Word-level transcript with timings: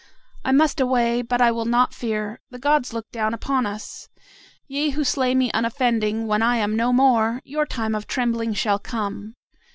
I 0.43 0.51
must 0.51 0.79
away, 0.81 1.21
but 1.21 1.41
I 1.41 1.51
will 1.51 1.65
not 1.65 1.93
fear. 1.93 2.41
The 2.49 2.57
gods 2.57 2.91
look 2.91 3.11
down 3.11 3.35
upon 3.35 3.67
us. 3.67 4.09
Ye 4.67 4.89
who 4.97 5.03
slay 5.03 5.35
me 5.35 5.51
unoffending, 5.51 6.25
when 6.25 6.41
I 6.41 6.55
am 6.57 6.75
no 6.75 6.91
more, 6.91 7.39
your 7.45 7.67
time 7.67 7.93
of 7.93 8.07
trembling 8.07 8.55
shall 8.55 8.79
come. 8.79 9.35